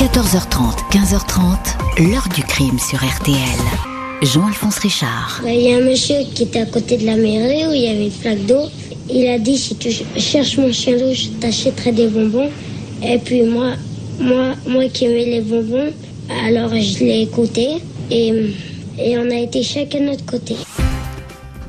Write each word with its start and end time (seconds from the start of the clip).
14h30, 0.00 0.78
15h30, 0.92 2.08
l'heure 2.10 2.26
du 2.34 2.42
crime 2.42 2.78
sur 2.78 2.98
RTL. 3.04 3.36
Jean-Alphonse 4.22 4.78
Richard. 4.78 5.42
Il 5.46 5.60
y 5.60 5.74
a 5.74 5.76
un 5.76 5.82
monsieur 5.82 6.16
qui 6.34 6.44
était 6.44 6.60
à 6.60 6.64
côté 6.64 6.96
de 6.96 7.04
la 7.04 7.16
mairie 7.16 7.66
où 7.66 7.72
il 7.72 7.82
y 7.82 7.88
avait 7.88 8.06
une 8.06 8.10
flaque 8.10 8.46
d'eau. 8.46 8.62
Il 9.10 9.28
a 9.28 9.38
dit 9.38 9.58
si 9.58 9.76
tu 9.76 9.90
cherches 10.16 10.56
mon 10.56 10.72
chien 10.72 10.96
loup, 10.96 11.12
je 11.12 11.28
t'achèterai 11.38 11.92
des 11.92 12.06
bonbons. 12.06 12.48
Et 13.02 13.18
puis 13.18 13.42
moi, 13.42 13.72
moi, 14.18 14.54
moi 14.66 14.88
qui 14.88 15.04
aimais 15.04 15.26
les 15.26 15.42
bonbons, 15.42 15.92
alors 16.46 16.70
je 16.70 17.04
l'ai 17.04 17.20
écouté 17.20 17.82
et, 18.10 18.54
et 18.98 19.18
on 19.18 19.30
a 19.30 19.36
été 19.36 19.62
chacun 19.62 20.00
de 20.00 20.04
notre 20.04 20.24
côté. 20.24 20.56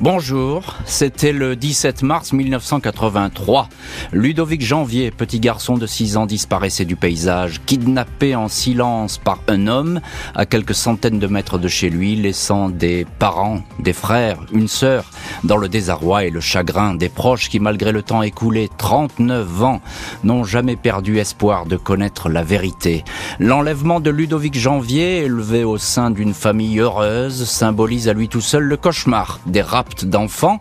Bonjour, 0.02 0.77
c'était 0.86 1.31
le 1.31 1.55
17 1.55 2.01
mars 2.01 2.33
1983. 2.33 3.70
Ludovic 4.11 4.63
Janvier, 4.63 5.11
petit 5.11 5.39
garçon 5.39 5.77
de 5.77 5.86
6 5.86 6.18
ans, 6.18 6.25
disparaissait 6.25 6.86
du 6.86 6.95
paysage, 6.95 7.61
kidnappé 7.68 8.36
en 8.36 8.47
silence 8.47 9.19
par 9.19 9.37
un 9.47 9.68
homme 9.68 10.01
à 10.33 10.47
quelques 10.47 10.74
centaines 10.74 11.19
de 11.19 11.27
mètres 11.27 11.60
de 11.60 11.68
chez 11.68 11.91
lui, 11.91 12.15
laissant 12.15 12.69
des 12.69 13.05
parents, 13.19 13.61
des 13.77 13.93
frères, 13.93 14.39
une 14.51 14.68
sœur, 14.68 15.05
dans 15.43 15.57
le 15.57 15.69
désarroi 15.69 16.25
et 16.25 16.32
le 16.32 16.39
chagrin 16.39 16.96
des 16.96 17.10
proches 17.10 17.49
qui, 17.49 17.60
malgré 17.60 17.91
le 17.91 18.02
temps 18.02 18.24
écoulé, 18.24 18.69
39 18.79 19.63
ans, 19.63 19.82
n'ont 20.24 20.43
jamais 20.43 20.77
perdu 20.77 21.19
espoir 21.19 21.68
de 21.68 21.77
connaître 21.77 22.27
la 22.27 22.41
vérité. 22.41 23.04
L'enlèvement 23.38 23.99
de 23.99 24.10
Ludovic 24.10 24.57
Janvier, 24.57 25.18
élevé 25.18 25.63
au 25.63 25.77
sein 25.77 26.10
d'une 26.10 26.33
famille 26.33 26.79
heureuse, 26.79 27.47
symbolise 27.47 28.10
à 28.10 28.13
lui 28.13 28.29
tout 28.29 28.41
seul 28.41 28.63
le 28.63 28.77
cauchemar 28.77 29.39
des 29.46 29.61
d'enfants, 30.05 30.59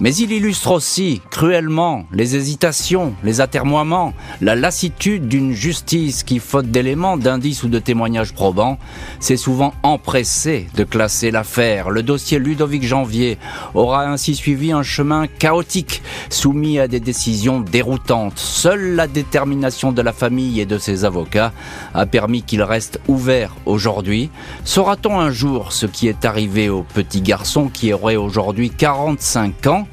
mais 0.00 0.14
il 0.14 0.32
illustre 0.32 0.72
aussi 0.72 1.20
cruellement 1.30 2.04
les 2.12 2.36
hésitations, 2.36 3.14
les 3.22 3.40
atermoiements, 3.40 4.12
la 4.40 4.54
lassitude 4.54 5.28
d'une 5.28 5.52
justice 5.52 6.22
qui, 6.22 6.38
faute 6.38 6.66
d'éléments, 6.66 7.16
d'indices 7.16 7.62
ou 7.62 7.68
de 7.68 7.78
témoignages 7.78 8.32
probants, 8.32 8.78
s'est 9.20 9.36
souvent 9.36 9.74
empressée 9.82 10.68
de 10.74 10.84
classer 10.84 11.30
l'affaire. 11.30 11.90
Le 11.90 12.02
dossier 12.02 12.38
Ludovic 12.38 12.82
Janvier 12.82 13.38
aura 13.74 14.06
ainsi 14.06 14.34
suivi 14.34 14.72
un 14.72 14.82
chemin 14.82 15.26
chaotique, 15.26 16.02
soumis 16.30 16.78
à 16.78 16.88
des 16.88 17.00
décisions 17.00 17.60
déroutantes. 17.60 18.38
Seule 18.38 18.94
la 18.94 19.06
détermination 19.06 19.92
de 19.92 20.02
la 20.02 20.12
famille 20.12 20.60
et 20.60 20.66
de 20.66 20.78
ses 20.78 21.04
avocats 21.04 21.52
a 21.94 22.06
permis 22.06 22.42
qu'il 22.42 22.62
reste 22.62 23.00
ouvert 23.08 23.54
aujourd'hui. 23.66 24.30
Saura-t-on 24.64 25.18
un 25.18 25.30
jour 25.30 25.72
ce 25.72 25.86
qui 25.86 26.08
est 26.08 26.24
arrivé 26.24 26.68
au 26.68 26.82
petit 26.82 27.20
garçon 27.20 27.68
qui 27.68 27.92
aurait 27.92 28.16
aujourd'hui 28.16 28.70
45 28.70 29.66
ans 29.66 29.83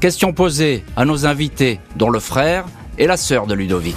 Question 0.00 0.34
posée 0.34 0.84
à 0.94 1.06
nos 1.06 1.24
invités, 1.24 1.80
dont 1.96 2.10
le 2.10 2.20
frère 2.20 2.66
et 2.98 3.06
la 3.06 3.16
sœur 3.16 3.46
de 3.46 3.54
Ludovic. 3.54 3.96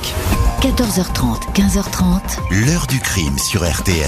14h30, 0.62 1.52
15h30. 1.54 2.66
L'heure 2.66 2.88
du 2.88 3.00
crime 3.02 3.38
sur 3.38 3.70
RTL. 3.70 4.08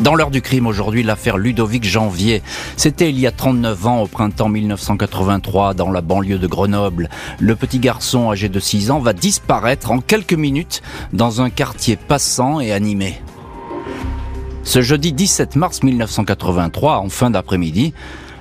Dans 0.00 0.16
l'heure 0.16 0.32
du 0.32 0.42
crime 0.42 0.66
aujourd'hui, 0.66 1.04
l'affaire 1.04 1.38
Ludovic 1.38 1.84
Janvier. 1.84 2.42
C'était 2.76 3.08
il 3.08 3.20
y 3.20 3.26
a 3.28 3.30
39 3.30 3.86
ans, 3.86 4.02
au 4.02 4.08
printemps 4.08 4.48
1983, 4.48 5.74
dans 5.74 5.92
la 5.92 6.00
banlieue 6.00 6.40
de 6.40 6.46
Grenoble. 6.48 7.08
Le 7.38 7.54
petit 7.54 7.78
garçon 7.78 8.32
âgé 8.32 8.48
de 8.48 8.58
6 8.58 8.90
ans 8.90 8.98
va 8.98 9.12
disparaître 9.12 9.92
en 9.92 10.00
quelques 10.00 10.34
minutes 10.34 10.82
dans 11.12 11.40
un 11.40 11.50
quartier 11.50 11.94
passant 11.94 12.58
et 12.58 12.72
animé. 12.72 13.20
Ce 14.64 14.82
jeudi 14.82 15.12
17 15.12 15.54
mars 15.54 15.84
1983, 15.84 16.98
en 16.98 17.08
fin 17.08 17.30
d'après-midi, 17.30 17.94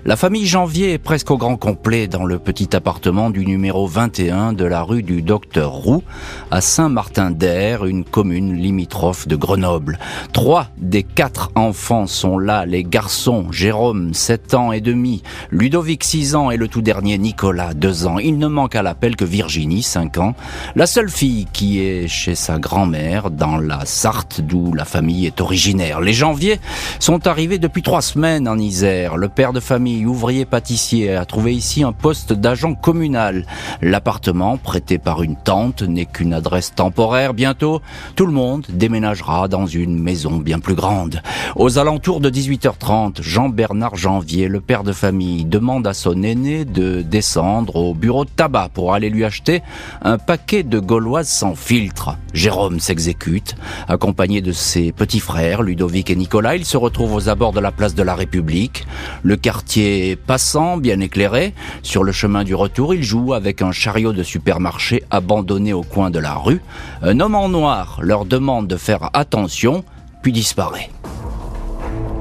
la 0.08 0.16
famille 0.16 0.46
Janvier 0.46 0.94
est 0.94 0.98
presque 1.00 1.32
au 1.32 1.38
grand 1.38 1.58
complet 1.58 2.08
dans 2.08 2.26
le 2.26 2.38
petit 2.38 2.76
appartement 2.76 3.32
du 3.32 3.44
numéro 3.44 3.88
21 3.88 4.54
de 4.54 4.64
la 4.64 4.84
rue 4.84 5.02
du 5.02 5.24
Docteur 5.24 5.72
Roux, 5.72 6.04
à 6.52 6.62
Saint-Martin-d'Air, 6.62 7.86
une 7.86 8.06
commune 8.06 8.54
limitrophe 8.54 9.28
de 9.28 9.36
Grenoble. 9.36 9.98
Trois 10.32 10.68
des 10.78 11.02
quatre 11.02 11.50
enfants 11.56 12.06
sont 12.06 12.38
là, 12.38 12.68
les 12.68 12.84
garçons, 12.84 13.48
Jérôme, 13.52 14.14
7 14.14 14.54
ans 14.54 14.72
et 14.72 14.80
demi, 14.80 15.24
Ludovic, 15.50 16.04
6 16.04 16.36
ans 16.36 16.52
et 16.52 16.58
le 16.58 16.68
tout 16.68 16.84
dernier, 16.84 17.18
Nicolas, 17.18 17.74
2 17.74 18.06
ans. 18.06 18.20
Il 18.20 18.38
ne 18.38 18.48
manque 18.48 18.76
à 18.76 18.84
l'appel 18.84 19.16
que 19.16 19.26
Virginie, 19.26 19.82
5 19.82 20.20
ans, 20.20 20.36
la 20.76 20.86
seule 20.86 21.10
fille 21.10 21.48
qui 21.52 21.80
est 21.80 22.08
chez 22.08 22.36
sa 22.36 22.60
grand-mère 22.60 23.32
dans 23.32 23.58
la 23.58 23.86
Sarthe, 23.86 24.42
d'où 24.42 24.72
la 24.72 24.86
famille 24.86 25.26
est 25.26 25.42
originaire. 25.42 26.00
Les 26.00 26.14
Janvier 26.14 26.60
sont 27.00 27.26
arrivés 27.26 27.58
depuis 27.58 27.82
trois 27.82 28.04
semaines 28.04 28.48
en 28.48 28.60
Isère. 28.60 29.18
Le 29.18 29.30
père 29.30 29.52
de 29.52 29.60
famille 29.60 29.95
ouvrier 30.04 30.46
pâtissier, 30.46 31.16
a 31.16 31.26
trouvé 31.26 31.54
ici 31.54 31.84
un 31.84 31.92
poste 31.92 32.34
d'agent 32.34 32.74
communal. 32.74 33.46
L'appartement, 33.82 34.58
prêté 34.58 34.98
par 34.98 35.24
une 35.24 35.36
tante, 35.36 35.84
n'est 35.84 36.06
qu'une 36.06 36.34
adresse 36.34 36.74
temporaire. 36.76 37.34
Bientôt, 37.34 37.82
tout 38.16 38.26
le 38.26 38.34
monde 38.34 38.66
déménagera 38.70 39.48
dans 39.48 39.68
une 39.68 40.00
maison 40.00 40.38
bien 40.38 40.60
plus 40.60 40.76
grande. 40.76 41.22
Aux 41.56 41.78
alentours 41.78 42.20
de 42.20 42.30
18h30, 42.30 43.22
Jean-Bernard 43.22 43.96
Janvier, 43.96 44.48
le 44.48 44.62
père 44.62 44.84
de 44.84 44.92
famille, 44.92 45.46
demande 45.46 45.88
à 45.88 45.94
son 45.94 46.24
aîné 46.24 46.66
de 46.66 47.02
descendre 47.02 47.76
au 47.76 47.94
bureau 47.94 48.26
de 48.26 48.30
tabac 48.30 48.70
pour 48.74 48.94
aller 48.94 49.10
lui 49.10 49.24
acheter 49.24 49.62
un 50.02 50.18
paquet 50.18 50.64
de 50.64 50.80
gauloises 50.80 51.30
sans 51.30 51.56
filtre. 51.56 52.18
Jérôme 52.36 52.82
s'exécute, 52.82 53.56
accompagné 53.88 54.42
de 54.42 54.52
ses 54.52 54.92
petits 54.92 55.22
frères, 55.22 55.64
Ludovic 55.64 56.10
et 56.10 56.16
Nicolas. 56.18 56.58
Il 56.58 56.66
se 56.66 56.76
retrouve 56.76 57.14
aux 57.14 57.30
abords 57.30 57.54
de 57.54 57.62
la 57.62 57.72
place 57.72 57.96
de 57.96 58.04
la 58.04 58.14
République. 58.14 58.86
Le 59.24 59.38
quartier 59.38 60.18
passant, 60.18 60.76
bien 60.76 61.00
éclairé. 61.00 61.54
Sur 61.82 62.04
le 62.04 62.12
chemin 62.12 62.44
du 62.44 62.54
retour, 62.54 62.94
il 62.94 63.04
joue 63.04 63.34
avec 63.34 63.62
un 63.62 63.72
chariot 63.72 64.12
de 64.12 64.22
supermarché 64.22 65.02
abandonné 65.12 65.72
au 65.72 65.84
coin 65.84 66.10
de 66.10 66.20
la 66.20 66.34
rue. 66.34 66.62
Un 67.02 67.22
homme 67.22 67.36
en 67.36 67.48
noir 67.48 68.00
leur 68.02 68.26
demande 68.26 68.68
de 68.68 68.76
faire 68.76 69.10
attention, 69.14 69.86
puis 70.22 70.34
disparaît. 70.34 70.90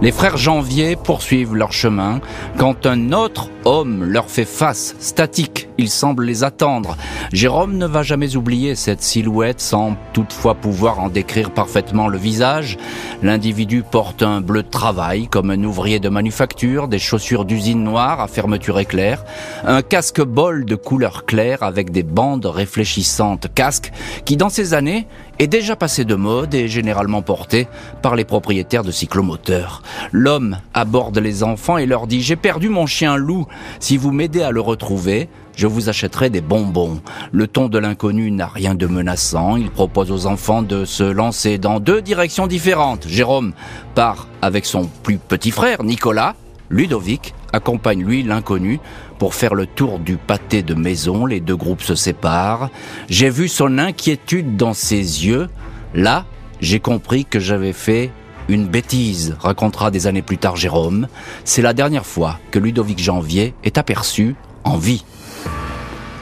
Les 0.01 0.13
frères 0.13 0.37
Janvier 0.37 0.97
poursuivent 0.97 1.55
leur 1.55 1.73
chemin 1.73 2.21
quand 2.57 2.87
un 2.87 3.13
autre 3.13 3.49
homme 3.65 4.05
leur 4.05 4.31
fait 4.31 4.45
face, 4.45 4.95
statique. 4.99 5.69
Il 5.79 5.91
semble 5.91 6.25
les 6.25 6.45
attendre. 6.45 6.97
Jérôme 7.33 7.77
ne 7.77 7.87
va 7.87 8.03
jamais 8.03 8.37
oublier 8.37 8.75
cette 8.75 9.03
silhouette 9.03 9.61
sans 9.61 9.97
toutefois 10.13 10.55
pouvoir 10.55 11.01
en 11.01 11.09
décrire 11.09 11.51
parfaitement 11.51 12.07
le 12.07 12.19
visage. 12.19 12.79
L'individu 13.23 13.83
porte 13.83 14.23
un 14.23 14.41
bleu 14.41 14.63
de 14.63 14.69
travail 14.69 15.27
comme 15.27 15.51
un 15.51 15.63
ouvrier 15.65 15.99
de 15.99 16.09
manufacture, 16.09 16.87
des 16.87 16.99
chaussures 16.99 17.45
d'usine 17.45 17.83
noire 17.83 18.21
à 18.21 18.29
fermeture 18.29 18.79
éclair, 18.79 19.25
un 19.65 19.83
casque 19.83 20.23
bol 20.23 20.65
de 20.65 20.77
couleur 20.77 21.25
claire 21.25 21.63
avec 21.63 21.91
des 21.91 22.03
bandes 22.03 22.47
réfléchissantes, 22.47 23.49
casque 23.55 23.93
qui 24.25 24.37
dans 24.37 24.51
ces 24.51 24.75
années 24.75 25.07
est 25.39 25.47
déjà 25.49 25.75
passé 25.75 26.05
de 26.05 26.15
mode 26.15 26.55
et 26.55 26.69
généralement 26.69 27.23
porté 27.23 27.67
par 28.03 28.15
les 28.15 28.25
propriétaires 28.25 28.85
de 28.85 28.93
cyclomoteurs. 28.93 29.83
L'homme 30.13 30.59
aborde 30.75 31.19
les 31.19 31.43
enfants 31.43 31.79
et 31.79 31.87
leur 31.87 32.07
dit 32.07 32.23
J'ai 32.23 32.37
perdu 32.37 32.69
mon 32.69 32.87
chien 32.87 33.17
loup. 33.17 33.47
Si 33.81 33.97
vous 33.97 34.13
m'aidez 34.13 34.43
à 34.43 34.51
le 34.51 34.61
retrouver, 34.61 35.29
je 35.57 35.67
vous 35.67 35.89
achèterai 35.89 36.31
des 36.31 36.41
bonbons. 36.41 37.01
Le 37.33 37.47
ton 37.47 37.69
de 37.69 37.79
l'inconnu 37.79 38.31
n'a 38.31 38.47
rien 38.47 38.75
de 38.75 38.87
menaçant. 38.87 39.57
Il 39.57 39.71
propose 39.71 40.11
aux 40.11 40.27
enfants 40.27 40.63
de 40.63 40.85
se 40.85 41.05
lancer 41.05 41.59
dans 41.59 41.81
deux 41.81 42.03
directions 42.03 42.47
différentes. 42.47 43.07
Jérôme 43.07 43.53
part 43.95 44.27
avec 44.43 44.67
son 44.67 44.89
plus 45.03 45.19
petit 45.19 45.51
frère, 45.51 45.85
Nicolas. 45.85 46.35
Ludovic 46.71 47.35
accompagne 47.53 48.05
lui 48.05 48.23
l'inconnu 48.23 48.81
pour 49.19 49.35
faire 49.35 49.55
le 49.55 49.67
tour 49.67 49.99
du 49.99 50.17
pâté 50.17 50.63
de 50.63 50.75
maison. 50.75 51.27
Les 51.27 51.41
deux 51.41 51.57
groupes 51.57 51.83
se 51.83 51.95
séparent. 51.95 52.71
J'ai 53.09 53.31
vu 53.31 53.49
son 53.49 53.79
inquiétude 53.79 54.57
dans 54.57 54.75
ses 54.75 55.27
yeux. 55.27 55.49
Là, 55.95 56.25
j'ai 56.61 56.81
compris 56.81 57.25
que 57.25 57.39
j'avais 57.39 57.73
fait 57.73 58.11
une 58.49 58.67
bêtise, 58.67 59.37
racontera 59.41 59.91
des 59.91 60.07
années 60.07 60.23
plus 60.23 60.39
tard 60.39 60.57
Jérôme. 60.57 61.09
C'est 61.45 61.63
la 61.63 61.73
dernière 61.73 62.07
fois 62.07 62.39
que 62.51 62.59
Ludovic 62.59 62.99
Janvier 62.99 63.55
est 63.65 63.79
aperçu 63.79 64.37
en 64.65 64.77
vie. 64.77 65.05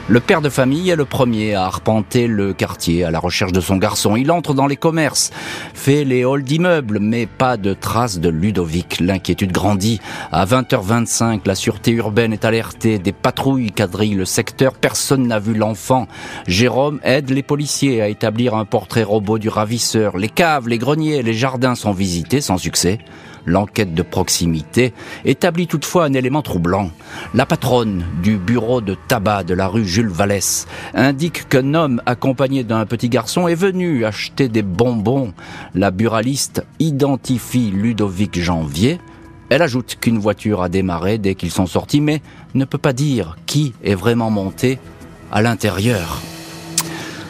Le 0.09 0.19
père 0.19 0.41
de 0.41 0.49
famille 0.49 0.89
est 0.89 0.97
le 0.97 1.05
premier 1.05 1.53
à 1.53 1.63
arpenter 1.63 2.27
le 2.27 2.51
quartier 2.51 3.05
à 3.05 3.11
la 3.11 3.19
recherche 3.19 3.53
de 3.53 3.61
son 3.61 3.77
garçon. 3.77 4.17
Il 4.17 4.31
entre 4.31 4.53
dans 4.53 4.67
les 4.67 4.75
commerces, 4.75 5.31
fait 5.73 6.03
les 6.03 6.25
halls 6.25 6.43
d'immeubles, 6.43 6.99
mais 6.99 7.25
pas 7.25 7.55
de 7.55 7.73
traces 7.73 8.19
de 8.19 8.27
Ludovic. 8.27 8.99
L'inquiétude 8.99 9.53
grandit. 9.53 10.01
À 10.33 10.45
20h25, 10.45 11.41
la 11.45 11.55
sûreté 11.55 11.91
urbaine 11.91 12.33
est 12.33 12.43
alertée. 12.43 12.99
Des 12.99 13.13
patrouilles 13.13 13.71
quadrillent 13.71 14.15
le 14.15 14.25
secteur. 14.25 14.73
Personne 14.73 15.25
n'a 15.25 15.39
vu 15.39 15.53
l'enfant. 15.53 16.09
Jérôme 16.47 16.99
aide 17.03 17.29
les 17.29 17.43
policiers 17.43 18.01
à 18.01 18.09
établir 18.09 18.55
un 18.55 18.65
portrait 18.65 19.03
robot 19.03 19.39
du 19.39 19.47
ravisseur. 19.47 20.17
Les 20.17 20.29
caves, 20.29 20.67
les 20.67 20.79
greniers, 20.79 21.23
les 21.23 21.33
jardins 21.33 21.75
sont 21.75 21.93
visités 21.93 22.41
sans 22.41 22.57
succès. 22.57 22.99
L'enquête 23.45 23.93
de 23.93 24.01
proximité 24.01 24.93
établit 25.25 25.67
toutefois 25.67 26.05
un 26.05 26.13
élément 26.13 26.41
troublant. 26.41 26.91
La 27.33 27.45
patronne 27.45 28.05
du 28.21 28.37
bureau 28.37 28.81
de 28.81 28.95
tabac 29.07 29.43
de 29.43 29.53
la 29.53 29.67
rue 29.67 29.85
Jules 29.85 30.07
Vallès 30.07 30.67
indique 30.93 31.49
qu'un 31.49 31.73
homme 31.73 32.01
accompagné 32.05 32.63
d'un 32.63 32.85
petit 32.85 33.09
garçon 33.09 33.47
est 33.47 33.55
venu 33.55 34.05
acheter 34.05 34.47
des 34.47 34.61
bonbons. 34.61 35.33
La 35.75 35.91
buraliste 35.91 36.65
identifie 36.79 37.71
Ludovic 37.71 38.39
Janvier. 38.39 38.99
Elle 39.49 39.61
ajoute 39.61 39.97
qu'une 39.99 40.19
voiture 40.19 40.63
a 40.63 40.69
démarré 40.69 41.17
dès 41.17 41.35
qu'ils 41.35 41.51
sont 41.51 41.67
sortis, 41.67 42.01
mais 42.01 42.21
ne 42.55 42.65
peut 42.65 42.77
pas 42.77 42.93
dire 42.93 43.37
qui 43.45 43.73
est 43.83 43.95
vraiment 43.95 44.31
monté 44.31 44.79
à 45.31 45.41
l'intérieur. 45.41 46.21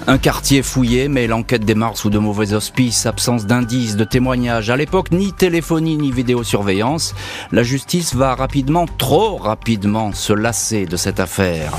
Un 0.06 0.18
quartier 0.18 0.62
fouillé, 0.64 1.08
mais 1.08 1.28
l'enquête 1.28 1.64
démarre 1.64 1.98
sous 1.98 2.10
de 2.10 2.20
mauvais 2.20 2.54
auspices, 2.54 3.06
absence 3.06 3.46
d'indices, 3.46 3.96
de 3.96 4.04
témoignages. 4.04 4.70
À 4.70 4.76
l'époque, 4.76 5.12
ni 5.12 5.32
téléphonie 5.32 5.96
ni 5.96 6.12
vidéosurveillance. 6.12 7.16
La 7.54 7.64
justice 7.64 8.14
va 8.14 8.36
rapidement, 8.36 8.86
trop 8.98 9.38
rapidement, 9.38 10.12
se 10.12 10.34
lasser 10.34 10.86
de 10.86 10.98
cette 10.98 11.22
affaire. 11.22 11.72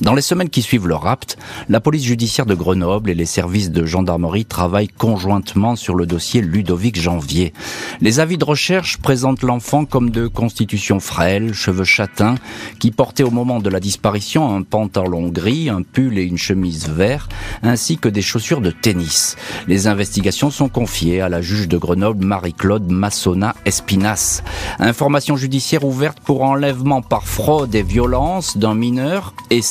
Dans 0.00 0.14
les 0.14 0.22
semaines 0.22 0.50
qui 0.50 0.60
suivent 0.60 0.88
le 0.88 0.94
rapt, 0.94 1.38
la 1.70 1.80
police 1.80 2.04
judiciaire 2.04 2.44
de 2.44 2.54
Grenoble 2.54 3.08
et 3.08 3.14
les 3.14 3.24
services 3.24 3.70
de 3.70 3.86
gendarmerie 3.86 4.44
travaillent 4.44 4.88
conjointement 4.88 5.74
sur 5.74 5.94
le 5.94 6.04
dossier 6.04 6.42
Ludovic 6.42 7.00
Janvier. 7.00 7.54
Les 8.02 8.20
avis 8.20 8.36
de 8.36 8.44
recherche 8.44 8.98
présentent 8.98 9.40
l'enfant 9.40 9.86
comme 9.86 10.10
de 10.10 10.26
constitution 10.26 11.00
frêle, 11.00 11.54
cheveux 11.54 11.84
châtains, 11.84 12.34
qui 12.78 12.90
portait 12.90 13.22
au 13.22 13.30
moment 13.30 13.58
de 13.58 13.70
la 13.70 13.80
disparition 13.80 14.54
un 14.54 14.62
pantalon 14.62 15.28
gris, 15.28 15.70
un 15.70 15.80
pull 15.80 16.18
et 16.18 16.24
une 16.24 16.36
chemise 16.36 16.90
vert, 16.90 17.30
ainsi 17.62 17.96
que 17.96 18.10
des 18.10 18.22
chaussures 18.22 18.60
de 18.60 18.72
tennis. 18.72 19.36
Les 19.66 19.86
investigations 19.86 20.50
sont 20.50 20.68
confiées 20.68 21.22
à 21.22 21.30
la 21.30 21.40
juge 21.40 21.68
de 21.68 21.78
Grenoble 21.78 22.22
Marie-Claude 22.22 22.92
Massona 22.92 23.54
Espinas. 23.64 24.42
Information 24.78 25.36
judiciaire 25.36 25.84
ouverte 25.84 26.20
pour 26.20 26.42
enlèvement 26.42 27.00
par 27.00 27.26
fraude 27.26 27.74
et 27.74 27.82
violence 27.82 28.58
d'un 28.58 28.74
mineur 28.74 29.32
et. 29.48 29.62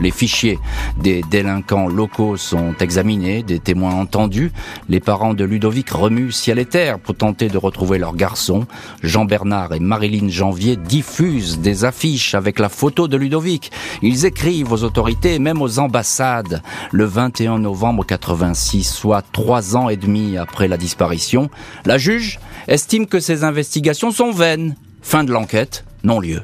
Les 0.00 0.10
fichiers 0.10 0.58
des 1.00 1.22
délinquants 1.22 1.88
locaux 1.88 2.36
sont 2.36 2.74
examinés, 2.80 3.42
des 3.42 3.58
témoins 3.58 3.94
entendus. 3.94 4.52
Les 4.88 5.00
parents 5.00 5.34
de 5.34 5.44
Ludovic 5.44 5.90
remuent 5.90 6.32
ciel 6.32 6.58
et 6.58 6.66
terre 6.66 6.98
pour 6.98 7.14
tenter 7.14 7.48
de 7.48 7.58
retrouver 7.58 7.98
leur 7.98 8.14
garçon. 8.14 8.66
Jean-Bernard 9.02 9.74
et 9.74 9.80
Marilyn 9.80 10.28
Janvier 10.28 10.76
diffusent 10.76 11.58
des 11.58 11.84
affiches 11.84 12.34
avec 12.34 12.58
la 12.58 12.68
photo 12.68 13.08
de 13.08 13.16
Ludovic. 13.16 13.70
Ils 14.02 14.26
écrivent 14.26 14.72
aux 14.72 14.84
autorités 14.84 15.34
et 15.34 15.38
même 15.38 15.62
aux 15.62 15.78
ambassades. 15.78 16.62
Le 16.90 17.04
21 17.04 17.58
novembre 17.58 18.04
86, 18.04 18.84
soit 18.84 19.22
trois 19.32 19.76
ans 19.76 19.88
et 19.88 19.96
demi 19.96 20.36
après 20.36 20.68
la 20.68 20.76
disparition, 20.76 21.50
la 21.84 21.98
juge 21.98 22.40
estime 22.68 23.06
que 23.06 23.20
ces 23.20 23.44
investigations 23.44 24.10
sont 24.10 24.32
vaines. 24.32 24.76
Fin 25.02 25.24
de 25.24 25.32
l'enquête, 25.32 25.84
non 26.04 26.20
lieu. 26.20 26.42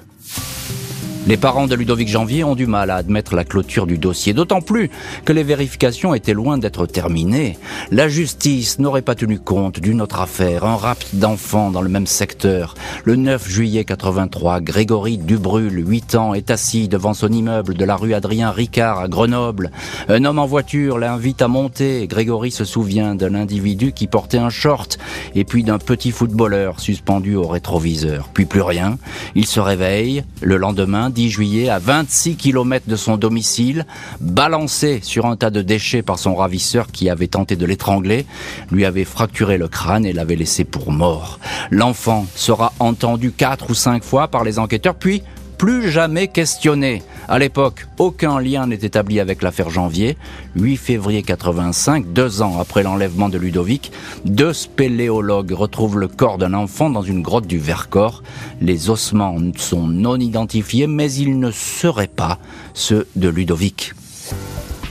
Les 1.26 1.36
parents 1.36 1.66
de 1.66 1.74
Ludovic 1.74 2.08
Janvier 2.08 2.42
ont 2.44 2.54
du 2.54 2.66
mal 2.66 2.90
à 2.90 2.96
admettre 2.96 3.34
la 3.34 3.44
clôture 3.44 3.86
du 3.86 3.98
dossier, 3.98 4.32
d'autant 4.32 4.62
plus 4.62 4.90
que 5.26 5.32
les 5.32 5.42
vérifications 5.42 6.14
étaient 6.14 6.32
loin 6.32 6.56
d'être 6.56 6.86
terminées. 6.86 7.58
La 7.90 8.08
justice 8.08 8.78
n'aurait 8.78 9.02
pas 9.02 9.14
tenu 9.14 9.38
compte 9.38 9.78
d'une 9.78 10.00
autre 10.00 10.20
affaire, 10.20 10.64
un 10.64 10.76
rapt 10.76 11.14
d'enfants 11.14 11.70
dans 11.70 11.82
le 11.82 11.90
même 11.90 12.06
secteur. 12.06 12.74
Le 13.04 13.16
9 13.16 13.46
juillet 13.46 13.84
83, 13.84 14.60
Grégory 14.60 15.18
Dubrul, 15.18 15.86
8 15.86 16.14
ans, 16.14 16.32
est 16.32 16.50
assis 16.50 16.88
devant 16.88 17.12
son 17.12 17.28
immeuble 17.28 17.74
de 17.74 17.84
la 17.84 17.96
rue 17.96 18.14
Adrien 18.14 18.50
Ricard 18.50 18.98
à 18.98 19.08
Grenoble. 19.08 19.70
Un 20.08 20.24
homme 20.24 20.38
en 20.38 20.46
voiture 20.46 20.98
l'invite 20.98 21.42
à 21.42 21.48
monter. 21.48 22.06
Grégory 22.06 22.50
se 22.50 22.64
souvient 22.64 23.14
d'un 23.14 23.34
individu 23.34 23.92
qui 23.92 24.06
portait 24.06 24.38
un 24.38 24.50
short 24.50 24.98
et 25.34 25.44
puis 25.44 25.62
d'un 25.62 25.78
petit 25.78 26.10
footballeur 26.10 26.80
suspendu 26.80 27.34
au 27.34 27.46
rétroviseur. 27.46 28.30
Puis 28.32 28.46
plus 28.46 28.62
rien. 28.62 28.98
Il 29.34 29.46
se 29.46 29.60
réveille. 29.60 30.24
Le 30.40 30.56
lendemain, 30.56 31.10
10 31.18 31.30
juillet, 31.30 31.68
à 31.68 31.80
26 31.80 32.36
km 32.36 32.86
de 32.86 32.94
son 32.94 33.16
domicile, 33.16 33.86
balancé 34.20 35.00
sur 35.02 35.26
un 35.26 35.34
tas 35.34 35.50
de 35.50 35.62
déchets 35.62 36.02
par 36.02 36.16
son 36.16 36.36
ravisseur 36.36 36.92
qui 36.92 37.10
avait 37.10 37.26
tenté 37.26 37.56
de 37.56 37.66
l'étrangler, 37.66 38.24
lui 38.70 38.84
avait 38.84 39.04
fracturé 39.04 39.58
le 39.58 39.66
crâne 39.66 40.06
et 40.06 40.12
l'avait 40.12 40.36
laissé 40.36 40.62
pour 40.62 40.92
mort. 40.92 41.40
L'enfant 41.72 42.24
sera 42.36 42.72
entendu 42.78 43.32
quatre 43.32 43.68
ou 43.70 43.74
cinq 43.74 44.04
fois 44.04 44.28
par 44.28 44.44
les 44.44 44.60
enquêteurs, 44.60 44.94
puis 44.94 45.24
plus 45.58 45.90
jamais 45.90 46.28
questionné. 46.28 47.02
À 47.26 47.38
l'époque, 47.38 47.86
aucun 47.98 48.40
lien 48.40 48.68
n'est 48.68 48.76
établi 48.76 49.18
avec 49.18 49.42
l'affaire 49.42 49.68
Janvier. 49.68 50.16
8 50.56 50.76
février 50.76 51.22
85, 51.22 52.12
deux 52.12 52.40
ans 52.40 52.58
après 52.60 52.84
l'enlèvement 52.84 53.28
de 53.28 53.36
Ludovic, 53.36 53.92
deux 54.24 54.52
spéléologues 54.52 55.52
retrouvent 55.52 55.98
le 55.98 56.08
corps 56.08 56.38
d'un 56.38 56.54
enfant 56.54 56.88
dans 56.88 57.02
une 57.02 57.22
grotte 57.22 57.46
du 57.46 57.58
Vercors. 57.58 58.22
Les 58.60 58.88
ossements 58.88 59.36
sont 59.56 59.88
non 59.88 60.16
identifiés, 60.16 60.86
mais 60.86 61.12
ils 61.12 61.38
ne 61.38 61.50
seraient 61.50 62.06
pas 62.06 62.38
ceux 62.72 63.08
de 63.16 63.28
Ludovic. 63.28 63.92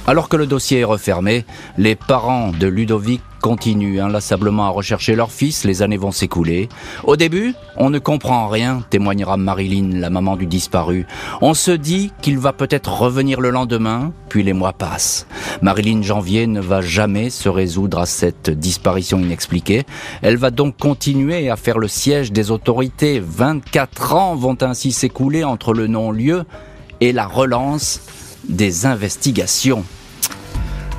Alors 0.09 0.29
que 0.29 0.37
le 0.37 0.45
dossier 0.45 0.79
est 0.79 0.85
refermé, 0.85 1.45
les 1.77 1.95
parents 1.95 2.53
de 2.57 2.65
Ludovic 2.65 3.21
continuent 3.41 3.99
inlassablement 3.99 4.65
à 4.65 4.69
rechercher 4.69 5.15
leur 5.15 5.33
fils, 5.33 5.65
les 5.65 5.81
années 5.81 5.97
vont 5.97 6.13
s'écouler. 6.13 6.69
Au 7.03 7.17
début, 7.17 7.55
on 7.75 7.89
ne 7.89 7.99
comprend 7.99 8.47
rien, 8.47 8.85
témoignera 8.89 9.35
Marilyn, 9.35 9.99
la 9.99 10.09
maman 10.09 10.37
du 10.37 10.45
disparu. 10.45 11.05
On 11.41 11.53
se 11.53 11.71
dit 11.71 12.13
qu'il 12.21 12.39
va 12.39 12.53
peut-être 12.53 13.01
revenir 13.01 13.41
le 13.41 13.49
lendemain, 13.49 14.13
puis 14.29 14.43
les 14.43 14.53
mois 14.53 14.71
passent. 14.71 15.27
Marilyn 15.61 16.01
Janvier 16.03 16.47
ne 16.47 16.61
va 16.61 16.79
jamais 16.79 17.29
se 17.29 17.49
résoudre 17.49 17.99
à 17.99 18.05
cette 18.05 18.49
disparition 18.49 19.19
inexpliquée. 19.19 19.83
Elle 20.21 20.37
va 20.37 20.51
donc 20.51 20.77
continuer 20.77 21.49
à 21.49 21.57
faire 21.57 21.79
le 21.79 21.89
siège 21.89 22.31
des 22.31 22.49
autorités. 22.49 23.19
24 23.19 24.13
ans 24.13 24.35
vont 24.35 24.57
ainsi 24.61 24.93
s'écouler 24.93 25.43
entre 25.43 25.73
le 25.73 25.87
non-lieu 25.87 26.45
et 27.01 27.11
la 27.11 27.27
relance 27.27 27.99
des 28.47 28.85
investigations. 28.85 29.83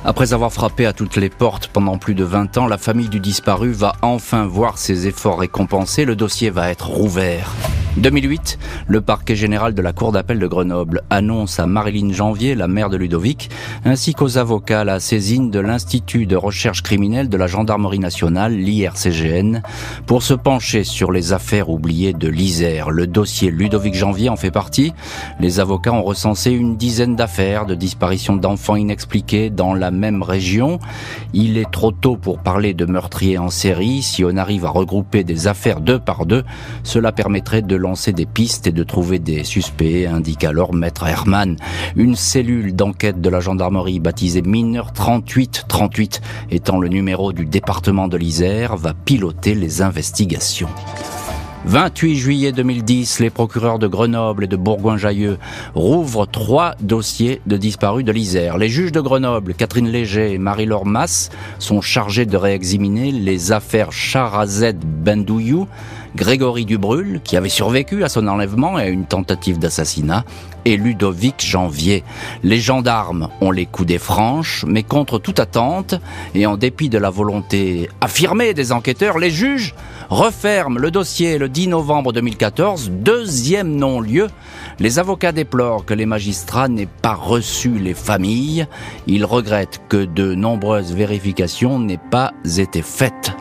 Après 0.05 0.33
avoir 0.33 0.51
frappé 0.53 0.85
à 0.85 0.93
toutes 0.93 1.17
les 1.17 1.29
portes 1.29 1.67
pendant 1.67 1.97
plus 1.97 2.15
de 2.15 2.23
20 2.23 2.57
ans, 2.57 2.67
la 2.67 2.77
famille 2.77 3.09
du 3.09 3.19
disparu 3.19 3.71
va 3.71 3.93
enfin 4.01 4.45
voir 4.45 4.77
ses 4.77 5.07
efforts 5.07 5.39
récompensés. 5.39 6.05
Le 6.05 6.15
dossier 6.15 6.49
va 6.49 6.69
être 6.69 6.87
rouvert. 6.87 7.53
2008, 7.97 8.59
le 8.87 9.01
parquet 9.01 9.35
général 9.35 9.73
de 9.73 9.81
la 9.81 9.93
Cour 9.93 10.11
d'appel 10.11 10.39
de 10.39 10.47
Grenoble 10.47 11.01
annonce 11.09 11.59
à 11.59 11.65
Marilyn 11.65 12.13
Janvier, 12.13 12.55
la 12.55 12.67
mère 12.67 12.89
de 12.89 12.97
Ludovic, 12.97 13.49
ainsi 13.83 14.13
qu'aux 14.13 14.37
avocats 14.37 14.83
la 14.83 14.99
saisine 14.99 15.49
de 15.49 15.59
l'Institut 15.59 16.25
de 16.25 16.35
recherche 16.35 16.83
criminelle 16.83 17.29
de 17.29 17.37
la 17.37 17.47
Gendarmerie 17.47 17.99
nationale, 17.99 18.53
l'IRCGN, 18.53 19.61
pour 20.05 20.23
se 20.23 20.33
pencher 20.33 20.83
sur 20.83 21.11
les 21.11 21.33
affaires 21.33 21.69
oubliées 21.69 22.13
de 22.13 22.27
l'Isère. 22.27 22.91
Le 22.91 23.07
dossier 23.07 23.49
Ludovic 23.49 23.95
Janvier 23.95 24.29
en 24.29 24.35
fait 24.35 24.51
partie. 24.51 24.93
Les 25.39 25.59
avocats 25.59 25.93
ont 25.93 26.03
recensé 26.03 26.51
une 26.51 26.77
dizaine 26.77 27.15
d'affaires 27.15 27.65
de 27.65 27.75
disparition 27.75 28.35
d'enfants 28.35 28.75
inexpliqués 28.75 29.49
dans 29.49 29.73
la 29.73 29.91
même 29.91 30.21
région. 30.21 30.79
Il 31.33 31.57
est 31.57 31.69
trop 31.69 31.91
tôt 31.91 32.15
pour 32.15 32.39
parler 32.39 32.73
de 32.73 32.85
meurtriers 32.85 33.37
en 33.37 33.49
série. 33.49 34.03
Si 34.03 34.23
on 34.23 34.37
arrive 34.37 34.65
à 34.65 34.69
regrouper 34.69 35.23
des 35.23 35.47
affaires 35.47 35.81
deux 35.81 35.99
par 35.99 36.25
deux, 36.25 36.43
cela 36.83 37.11
permettrait 37.11 37.61
de 37.61 37.78
lancer 37.79 38.13
des 38.13 38.25
pistes 38.25 38.67
et 38.67 38.71
de 38.71 38.83
trouver 38.83 39.19
des 39.19 39.43
suspects, 39.43 40.05
indique 40.05 40.43
alors 40.43 40.73
Maître 40.73 41.07
Herman. 41.07 41.57
Une 41.95 42.15
cellule 42.15 42.75
d'enquête 42.75 43.21
de 43.21 43.29
la 43.29 43.39
gendarmerie 43.39 43.99
baptisée 43.99 44.41
Mineur 44.41 44.93
3838 44.93 46.21
étant 46.51 46.79
le 46.79 46.89
numéro 46.89 47.33
du 47.33 47.45
département 47.45 48.07
de 48.07 48.17
l'Isère 48.17 48.75
va 48.77 48.93
piloter 48.93 49.55
les 49.55 49.81
investigations. 49.81 50.69
28 51.65 52.15
juillet 52.15 52.51
2010, 52.53 53.19
les 53.19 53.29
procureurs 53.29 53.79
de 53.79 53.87
Grenoble 53.87 54.45
et 54.45 54.47
de 54.47 54.55
Bourgoin-Jallieu 54.55 55.37
rouvrent 55.75 56.25
trois 56.25 56.75
dossiers 56.79 57.41
de 57.47 57.57
disparus 57.57 58.05
de 58.05 58.13
l'Isère. 58.13 58.57
Les 58.57 58.69
juges 58.69 58.93
de 58.93 59.01
Grenoble, 59.01 59.53
Catherine 59.53 59.89
Léger 59.89 60.31
et 60.31 60.37
Marie-Laure 60.37 60.85
Masse, 60.85 61.29
sont 61.59 61.81
chargés 61.81 62.25
de 62.25 62.37
réexaminer 62.37 63.11
les 63.11 63.51
affaires 63.51 63.91
Charazet 63.91 64.73
Bendouyou, 64.73 65.67
Grégory 66.15 66.65
Dubrul, 66.65 67.19
qui 67.23 67.35
avait 67.35 67.49
survécu 67.49 68.05
à 68.05 68.09
son 68.09 68.27
enlèvement 68.27 68.79
et 68.79 68.83
à 68.83 68.87
une 68.87 69.05
tentative 69.05 69.59
d'assassinat, 69.59 70.23
et 70.65 70.77
Ludovic 70.77 71.45
Janvier. 71.45 72.03
Les 72.41 72.59
gendarmes 72.59 73.27
ont 73.41 73.51
les 73.51 73.65
coups 73.65 73.87
des 73.87 73.99
franches, 73.99 74.65
mais 74.67 74.83
contre 74.83 75.19
toute 75.19 75.39
attente, 75.39 75.95
et 76.33 76.45
en 76.45 76.57
dépit 76.57 76.89
de 76.89 76.97
la 76.97 77.09
volonté 77.09 77.89
affirmée 78.01 78.53
des 78.53 78.71
enquêteurs, 78.71 79.19
les 79.19 79.29
juges 79.29 79.75
referment 80.09 80.79
le 80.79 80.91
dossier 80.91 81.37
le 81.37 81.49
10 81.49 81.67
novembre 81.67 82.11
2014, 82.13 82.89
deuxième 82.91 83.75
non-lieu. 83.75 84.27
Les 84.79 84.99
avocats 84.99 85.31
déplorent 85.31 85.85
que 85.85 85.93
les 85.93 86.05
magistrats 86.05 86.67
n'aient 86.67 86.87
pas 87.01 87.13
reçu 87.13 87.77
les 87.77 87.93
familles. 87.93 88.67
Ils 89.07 89.25
regrettent 89.25 89.81
que 89.87 90.05
de 90.05 90.33
nombreuses 90.33 90.93
vérifications 90.93 91.79
n'aient 91.79 91.99
pas 92.11 92.33
été 92.57 92.81
faites. 92.81 93.31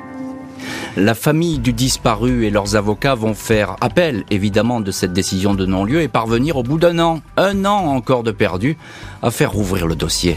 La 0.96 1.14
famille 1.14 1.58
du 1.58 1.72
disparu 1.72 2.44
et 2.44 2.50
leurs 2.50 2.76
avocats 2.76 3.14
vont 3.14 3.34
faire 3.34 3.76
appel 3.80 4.24
évidemment 4.30 4.80
de 4.80 4.90
cette 4.90 5.12
décision 5.12 5.54
de 5.54 5.64
non-lieu 5.64 6.02
et 6.02 6.08
parvenir 6.08 6.56
au 6.56 6.62
bout 6.62 6.78
d'un 6.78 6.98
an, 6.98 7.20
un 7.36 7.64
an 7.64 7.86
encore 7.86 8.24
de 8.24 8.32
perdu, 8.32 8.76
à 9.22 9.30
faire 9.30 9.52
rouvrir 9.52 9.86
le 9.86 9.94
dossier. 9.94 10.36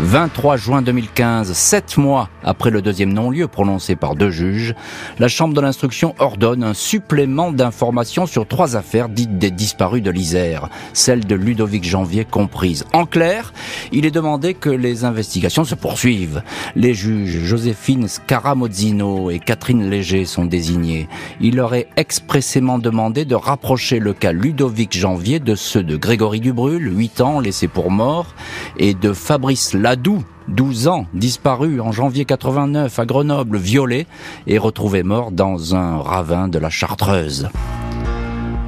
23 0.00 0.56
juin 0.56 0.80
2015, 0.80 1.52
sept 1.52 1.96
mois 1.96 2.28
après 2.44 2.70
le 2.70 2.82
deuxième 2.82 3.12
non-lieu 3.12 3.48
prononcé 3.48 3.96
par 3.96 4.14
deux 4.14 4.30
juges, 4.30 4.76
la 5.18 5.26
Chambre 5.26 5.54
de 5.54 5.60
l'instruction 5.60 6.14
ordonne 6.20 6.62
un 6.62 6.72
supplément 6.72 7.50
d'informations 7.50 8.26
sur 8.26 8.46
trois 8.46 8.76
affaires 8.76 9.08
dites 9.08 9.38
des 9.38 9.50
disparus 9.50 10.00
de 10.00 10.12
l'Isère, 10.12 10.68
celle 10.92 11.26
de 11.26 11.34
Ludovic 11.34 11.82
Janvier 11.82 12.24
comprise. 12.24 12.84
En 12.92 13.06
clair, 13.06 13.52
il 13.90 14.06
est 14.06 14.12
demandé 14.12 14.54
que 14.54 14.70
les 14.70 15.04
investigations 15.04 15.64
se 15.64 15.74
poursuivent. 15.74 16.42
Les 16.76 16.94
juges 16.94 17.40
Joséphine 17.40 18.06
Scaramozzino 18.06 19.30
et 19.30 19.40
Catherine 19.40 19.90
Léger 19.90 20.26
sont 20.26 20.44
désignés. 20.44 21.08
Il 21.40 21.56
leur 21.56 21.74
est 21.74 21.88
expressément 21.96 22.78
demandé 22.78 23.24
de 23.24 23.34
rapprocher 23.34 23.98
le 23.98 24.12
cas 24.12 24.30
Ludovic 24.30 24.96
Janvier 24.96 25.40
de 25.40 25.56
ceux 25.56 25.82
de 25.82 25.96
Grégory 25.96 26.38
Dubrul, 26.38 26.96
8 26.96 27.20
ans, 27.20 27.40
laissé 27.40 27.66
pour 27.66 27.90
mort, 27.90 28.26
et 28.76 28.94
de 28.94 29.12
Fabrice 29.12 29.74
Ladoux, 29.88 30.22
12 30.48 30.86
ans, 30.88 31.06
disparu 31.14 31.80
en 31.80 31.92
janvier 31.92 32.26
89 32.26 32.98
à 32.98 33.06
Grenoble, 33.06 33.56
violé 33.56 34.06
et 34.46 34.58
retrouvé 34.58 35.02
mort 35.02 35.30
dans 35.30 35.74
un 35.74 35.96
ravin 35.96 36.46
de 36.46 36.58
la 36.58 36.68
Chartreuse. 36.68 37.48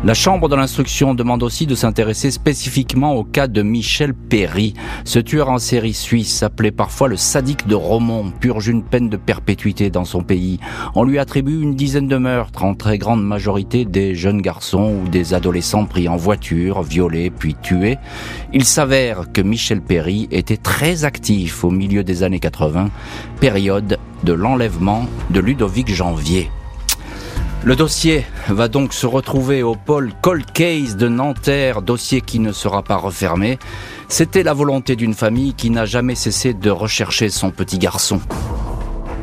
La 0.03 0.15
Chambre 0.15 0.49
de 0.49 0.57
l'instruction 0.57 1.13
demande 1.13 1.43
aussi 1.43 1.67
de 1.67 1.75
s'intéresser 1.75 2.31
spécifiquement 2.31 3.17
au 3.17 3.23
cas 3.23 3.49
de 3.49 3.61
Michel 3.61 4.15
Perry. 4.15 4.73
Ce 5.05 5.19
tueur 5.19 5.51
en 5.51 5.59
série 5.59 5.93
suisse, 5.93 6.43
appelé 6.43 6.71
parfois 6.71 7.07
le 7.07 7.19
sadique 7.19 7.67
de 7.67 7.75
Romont, 7.75 8.33
purge 8.41 8.69
une 8.69 8.83
peine 8.83 9.11
de 9.11 9.19
perpétuité 9.19 9.91
dans 9.91 10.07
son 10.07 10.23
pays. 10.23 10.59
On 10.95 11.05
lui 11.05 11.19
attribue 11.19 11.61
une 11.61 11.75
dizaine 11.75 12.09
de 12.09 12.17
meurtres, 12.17 12.65
en 12.65 12.73
très 12.73 12.97
grande 12.97 13.23
majorité 13.23 13.85
des 13.85 14.15
jeunes 14.15 14.41
garçons 14.41 15.03
ou 15.05 15.09
des 15.11 15.35
adolescents 15.35 15.85
pris 15.85 16.09
en 16.09 16.17
voiture, 16.17 16.81
violés 16.81 17.29
puis 17.29 17.55
tués. 17.61 17.99
Il 18.55 18.65
s'avère 18.65 19.31
que 19.31 19.43
Michel 19.43 19.83
Perry 19.83 20.29
était 20.31 20.57
très 20.57 21.05
actif 21.05 21.63
au 21.63 21.71
milieu 21.71 22.05
des 22.05 22.23
années 22.23 22.41
80, 22.41 22.89
période 23.39 23.99
de 24.25 24.33
l'enlèvement 24.33 25.05
de 25.29 25.41
Ludovic 25.41 25.93
Janvier. 25.93 26.51
Le 27.63 27.77
dossier 27.77 28.25
va 28.49 28.69
donc 28.69 28.95
se 28.95 29.07
retrouver 29.07 29.63
au 29.63 29.75
pôle 29.75 30.13
Cold 30.23 30.51
Case 30.51 30.97
de 30.97 31.09
Nanterre, 31.09 31.83
dossier 31.83 32.23
qui 32.23 32.39
ne 32.39 32.53
sera 32.53 32.83
pas 32.83 32.97
refermé. 32.97 33.59
C'était 34.09 34.43
la 34.43 34.55
volonté 34.55 34.97
d'une 34.97 35.13
famille 35.13 35.53
qui 35.53 35.69
n'a 35.69 35.85
jamais 35.85 36.15
cessé 36.15 36.55
de 36.55 36.71
rechercher 36.71 37.29
son 37.29 37.51
petit 37.51 37.79
garçon. 37.79 38.21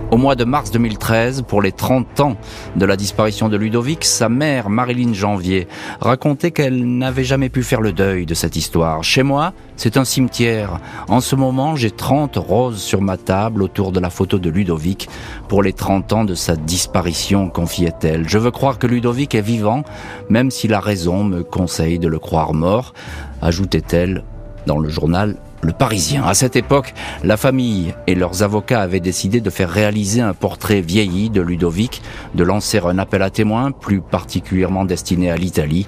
Au 0.09 0.15
mois 0.15 0.35
de 0.35 0.45
mars 0.45 0.71
2013, 0.71 1.43
pour 1.45 1.61
les 1.61 1.73
30 1.73 2.21
ans 2.21 2.37
de 2.77 2.85
la 2.85 2.95
disparition 2.95 3.49
de 3.49 3.57
Ludovic, 3.57 4.05
sa 4.05 4.29
mère, 4.29 4.69
Marilyn 4.69 5.13
Janvier, 5.13 5.67
racontait 5.99 6.51
qu'elle 6.51 6.97
n'avait 6.97 7.25
jamais 7.25 7.49
pu 7.49 7.61
faire 7.61 7.81
le 7.81 7.91
deuil 7.91 8.25
de 8.25 8.33
cette 8.33 8.55
histoire. 8.55 9.03
Chez 9.03 9.21
moi, 9.21 9.51
c'est 9.75 9.97
un 9.97 10.05
cimetière. 10.05 10.79
En 11.09 11.19
ce 11.19 11.35
moment, 11.35 11.75
j'ai 11.75 11.91
30 11.91 12.37
roses 12.37 12.81
sur 12.81 13.01
ma 13.01 13.17
table 13.17 13.61
autour 13.61 13.91
de 13.91 13.99
la 13.99 14.09
photo 14.09 14.39
de 14.39 14.49
Ludovic 14.49 15.09
pour 15.49 15.61
les 15.61 15.73
30 15.73 16.13
ans 16.13 16.23
de 16.23 16.35
sa 16.35 16.55
disparition, 16.55 17.49
confiait-elle. 17.49 18.29
Je 18.29 18.37
veux 18.37 18.51
croire 18.51 18.79
que 18.79 18.87
Ludovic 18.87 19.35
est 19.35 19.41
vivant, 19.41 19.83
même 20.29 20.51
si 20.51 20.69
la 20.69 20.79
raison 20.79 21.25
me 21.25 21.43
conseille 21.43 21.99
de 21.99 22.07
le 22.07 22.17
croire 22.17 22.53
mort, 22.53 22.93
ajoutait-elle 23.41 24.23
dans 24.67 24.79
le 24.79 24.87
journal 24.87 25.35
le 25.67 25.74
Parisien. 25.74 26.24
À 26.24 26.33
cette 26.33 26.55
époque, 26.55 26.93
la 27.24 27.38
famille 27.38 27.93
et 28.07 28.15
leurs 28.15 28.41
avocats 28.41 28.81
avaient 28.81 29.01
décidé 29.01 29.41
de 29.41 29.50
faire 29.50 29.69
réaliser 29.69 30.21
un 30.21 30.33
portrait 30.33 30.79
vieilli 30.79 31.29
de 31.29 31.41
Ludovic, 31.41 32.01
de 32.33 32.43
lancer 32.43 32.79
un 32.79 32.97
appel 32.97 33.21
à 33.21 33.29
témoins, 33.29 33.71
plus 33.71 34.00
particulièrement 34.00 34.86
destiné 34.86 35.29
à 35.29 35.36
l'Italie, 35.36 35.86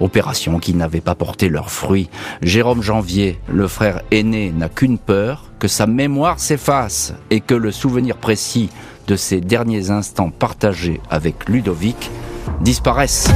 opération 0.00 0.58
qui 0.58 0.74
n'avait 0.74 1.00
pas 1.00 1.14
porté 1.14 1.48
leurs 1.48 1.70
fruits. 1.70 2.10
Jérôme 2.42 2.82
Janvier, 2.82 3.38
le 3.48 3.68
frère 3.68 4.02
aîné, 4.10 4.50
n'a 4.50 4.68
qu'une 4.68 4.98
peur, 4.98 5.44
que 5.60 5.68
sa 5.68 5.86
mémoire 5.86 6.40
s'efface 6.40 7.14
et 7.30 7.40
que 7.40 7.54
le 7.54 7.70
souvenir 7.70 8.16
précis 8.16 8.68
de 9.06 9.14
ses 9.14 9.40
derniers 9.40 9.90
instants 9.90 10.30
partagés 10.30 11.00
avec 11.08 11.48
Ludovic 11.48 12.10
disparaisse. 12.60 13.28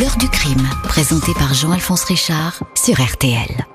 L'heure 0.00 0.16
du 0.18 0.28
crime, 0.28 0.66
présenté 0.84 1.32
par 1.34 1.52
Jean-Alphonse 1.52 2.04
Richard 2.04 2.62
sur 2.74 2.94
RTL. 2.94 3.73